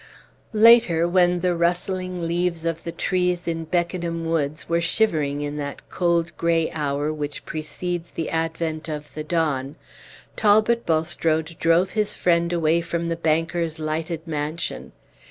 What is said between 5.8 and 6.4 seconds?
cold